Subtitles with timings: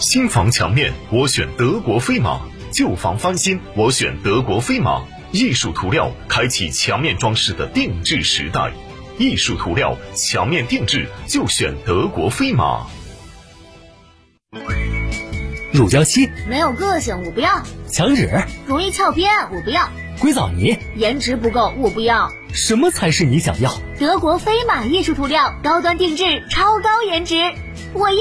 [0.00, 2.40] 新房墙面，我选德国飞马；
[2.72, 5.02] 旧房翻新，我选德国飞马。
[5.32, 8.72] 艺术涂料开启墙面装饰的定制时代，
[9.18, 12.86] 艺术涂料墙面定制就选德国飞马。
[15.72, 18.30] 乳胶漆没有个性，我不要；墙纸
[18.68, 19.88] 容易翘边，我不要；
[20.20, 22.30] 硅藻泥颜值不够，我不要。
[22.54, 23.74] 什么才是你想要？
[23.98, 27.34] 德国飞马艺术涂料，高端定制，超高颜值，
[27.94, 28.18] 我要。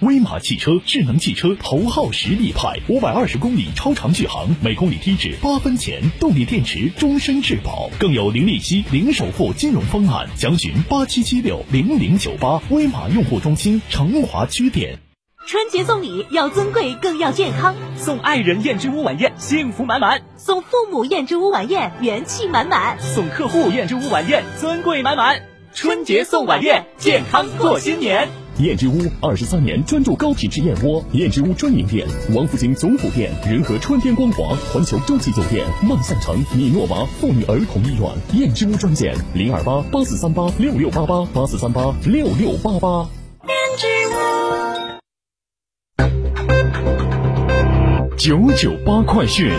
[0.00, 10.28] 威马汽车智能汽车头号实力派，五百二十公里超长续航，每公里低至八分钱，动力电池终身质保，更有零利息、零首付金融方案。
[10.36, 15.00] 详询八七七六零零九八，威马用户中心成华区店。
[15.48, 25.42] 春节送礼要尊贵更要健康，送爱人燕之屋晚宴幸福满满，送父母燕之屋晚宴元气满满，送客户燕之屋晚宴尊贵满满。
[25.74, 28.28] 春节送晚宴，健康过新年。
[28.58, 38.10] 燕之屋二十三年专注高品质燕窝，燕之屋专营店：王府井总府店、仁和春天光华、环球洲际酒店、万象城、米诺娃妇女儿童医院。
[38.34, 43.08] 燕之屋专线：零二八八四三八六六八八八四三八六六八八。
[43.46, 43.54] 燕
[48.16, 49.52] 之屋九九八快讯。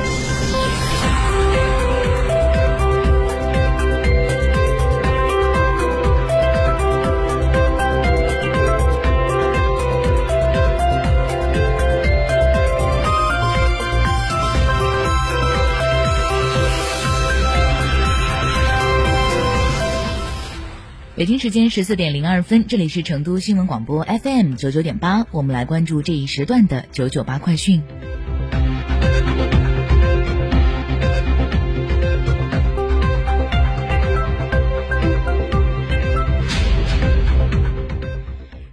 [21.20, 27.82] 北京时间十四点零二分，这里是成都新闻广播 FM 九九点八，我们来关注这一时段的九九八快讯。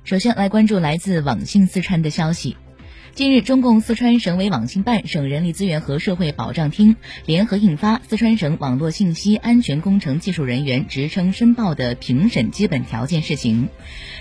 [0.04, 2.56] 首先来关注来自网信四川的消息。
[3.16, 13.70] 近日，中共四川省委网信办、省人力资源和社会保障厅联合印发《四川省网络信息安全工程技术人员职称申报的评审基本条件（试行）》，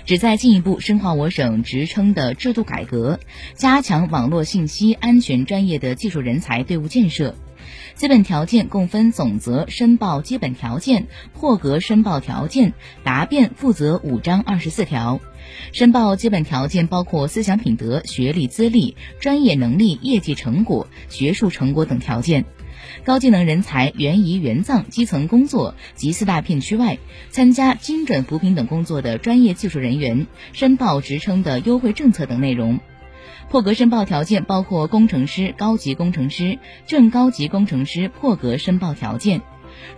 [0.08, 3.20] 旨在进一步深化我省职称的制度改革，
[3.54, 7.34] 加强网络信息安全专业的技术人才队伍建设。
[7.94, 15.20] 基本条件共分总则申报基本条件、破格申报条件、答辩负责五章二十四条。
[15.72, 22.44] 申报基本条件包括思想品德、学历资历、专业能力、业绩成果、学术成果等条件。
[23.04, 26.98] 高技能人才援移原藏基层工作及四大片区外
[27.30, 32.80] 参加精准扶贫等工作的专业技术人员，申报职称的优惠政策等内容。
[33.48, 39.40] 破格申报条件包括工程师、高级工程师、正高级工程师破格申报条件。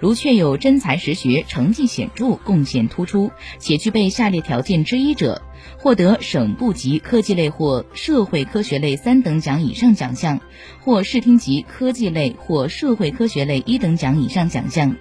[0.00, 5.40] 如确有真才实学、成绩显著、贡献突出，且具备下列条件之一者，
[5.78, 10.40] 获得省部级科技类或社会科学类三等奖以上奖项，
[10.84, 14.96] 或市厅级科技类或社会科学类一等奖以上奖项。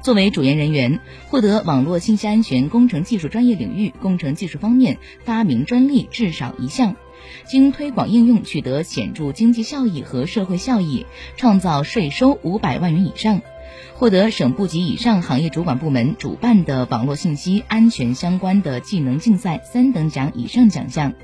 [0.00, 0.98] 作为主研人员，
[1.28, 6.96] 获得网络信息安全工程技术专业领域工程技术方面发明专利至少一项。
[7.46, 11.06] 经推广应用取得显著经济效益和社会效益，
[11.36, 13.40] 创造税收五百万元以上。
[13.94, 21.14] 获得省部级以上行业主管部门主办的网络信息安全相关的技能竞赛三等奖以上奖项，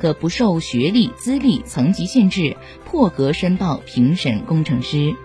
[0.00, 5.16] 可不受学历、资历、层级限制，破格申报评审工程师。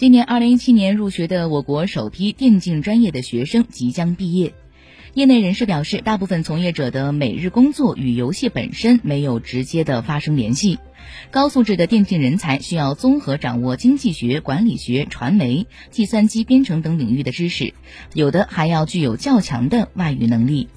[0.00, 4.54] 今年二零一七年入学的我国首批电竞专业的学生即将毕业。
[5.12, 10.78] 业内人士表示，大部分从业者的每日工作与游戏本身没有直接的发生联系。
[11.30, 17.74] 高素质的电竞人才需要综合掌握经济学、管理学、传媒、计算机编程等领域的知识，
[18.14, 20.68] 有的还要具有较强的外语能力。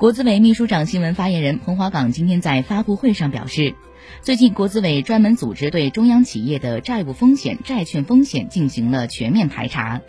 [0.00, 3.74] 国资委秘书长、新闻发言人彭华岗今天在发布会上表示。
[4.22, 10.00] 最近，国资委专门组织对中央企业的债务风险、债券风险进行了全面排查。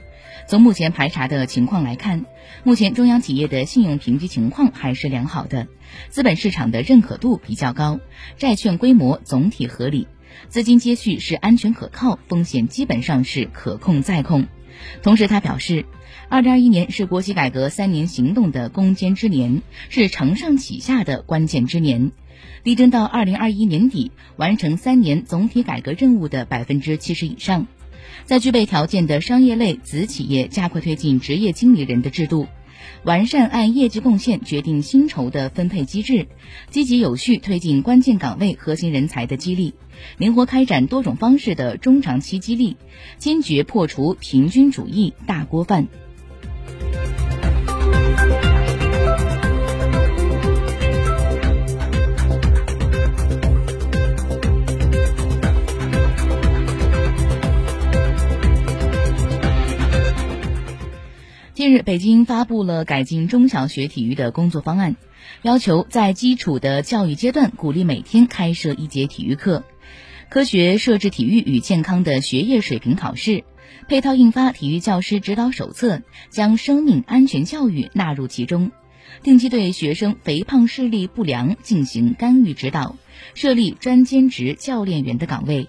[0.48, 2.26] 从目前排查的情况来看，
[2.64, 5.68] 目前中央企业的信用评级情况还是良好的，
[6.08, 8.00] 资本市场的认可度比较高，
[8.38, 10.08] 债券规模总体合理，
[10.48, 14.48] 资金接续是安全可靠，风险基本上是可控再控。
[15.02, 15.86] 同时，他表示，
[16.30, 22.12] 二零二一年是国企改革三年行动的攻坚之年，是承上启下的关键之年。
[22.64, 27.68] 力争到二零二一年底完成三年总体改革任务的百分之七十以上，
[28.26, 32.48] 在具备条件的商业类子企业加快推进职业经理人的制度，
[33.04, 36.28] 完善按业绩贡献决定薪酬的分配机制，
[36.69, 39.74] 积极有序推进关键岗位核心人才的激励，
[40.18, 42.78] 灵活开展多种方式的中长期激励，
[43.18, 45.88] 坚决破除平均主义大锅饭。
[61.62, 64.96] 近日，北京发布了改进中小学体育的工作方案，
[65.44, 69.63] 要求在基础的教育阶段，鼓励每天开设一节体育课，
[70.31, 73.44] 科学设置体育与健康的学业水平考试，
[73.88, 78.72] 配套印发体育教师指导手册，将生命安全教育纳入其中，
[79.22, 82.96] 定期对学生肥胖视力不良进行干预指导，
[83.36, 85.68] 设立专兼职教练员的岗位。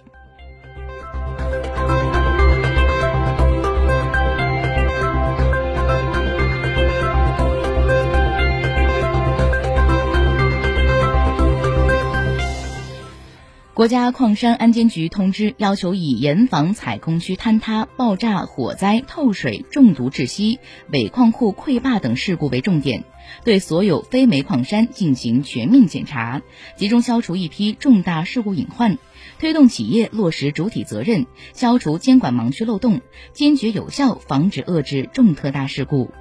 [13.82, 20.60] 国家矿山安监局通知，要求以严防采空区坍塌、爆炸、火灾、透水、中毒窒息、
[20.92, 23.02] 尾矿库溃坝等事故为重点，
[23.42, 26.42] 对所有非煤矿山进行全面检查，
[26.76, 28.98] 集中消除一批重大事故隐患，
[29.40, 33.00] 推动企业落实主体责任，消除监管盲区漏洞，
[33.32, 36.12] 坚决有效防止遏制重特大事故。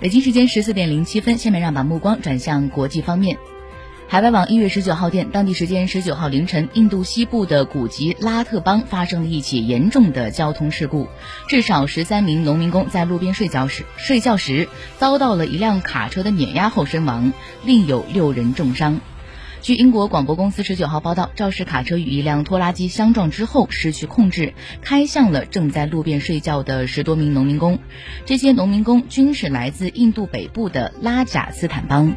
[0.00, 3.36] 北京时间十四点零七分，下面让把目光转向国际方面。
[4.08, 11.06] 海外网一月十九号电，当地时间十九号凌晨，印度西部的古吉拉特邦发生了一起严重的交通事故，
[11.48, 19.02] 至少十三名农民工在路边睡觉时睡觉时遭到了一辆卡车的碾压后身亡，另有六人重伤。
[19.62, 27.78] 据英国广播公司十九号报道，肇事卡车与一辆拖拉机相撞之后失去控制，开向了正在路边睡觉的十多名农民工。
[28.24, 32.14] 这些农民工均是来自印度北部的拉贾斯坦邦。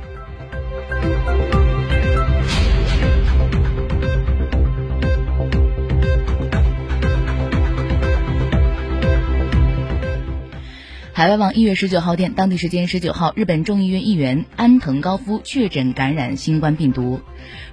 [11.15, 17.21] 海外网一月十九号电，当地时间十九号，日本众议院议员安藤高夫确诊感染新冠病毒。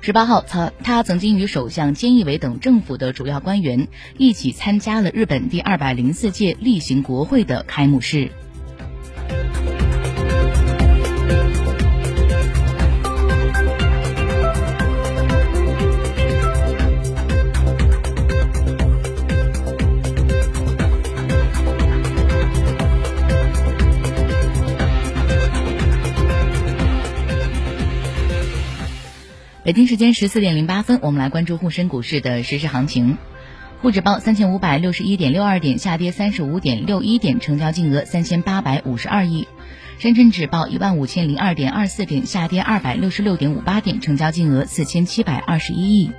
[0.03, 3.89] 十八号，他他曾经与首相菅义伟等政府的主要官员
[4.19, 8.31] 一起参加了日本第二百零四届例行国会的开幕式。
[29.71, 33.19] 北京时间十四点零八分，我们来关注沪深股市的实时行情。
[33.81, 39.47] 沪指报三千五百六十一点六二点，下跌三十五点六一点，成交金额三千八百五十二亿。
[40.01, 46.11] 深圳指报一万五千零二点二四点，下跌二百六十六点五八点，成交金额四千七百二十一亿。